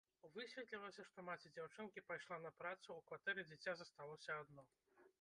Высветлілася, 0.35 1.05
што 1.09 1.25
маці 1.27 1.51
дзяўчынкі 1.59 2.05
пайшла 2.09 2.41
на 2.49 2.55
працу, 2.65 2.89
у 2.99 3.05
кватэры 3.13 3.49
дзіця 3.51 3.79
засталося 3.83 4.43
адно. 4.43 4.71